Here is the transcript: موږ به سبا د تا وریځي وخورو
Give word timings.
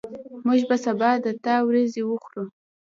موږ 0.45 0.61
به 0.69 0.75
سبا 0.85 1.11
د 1.23 1.27
تا 1.43 1.55
وریځي 1.67 2.03
وخورو 2.05 2.43